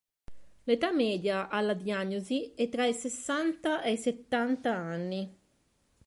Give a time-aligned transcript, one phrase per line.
[0.63, 5.31] L'età media alla diagnosi è tra i sessanta e i settanta anni.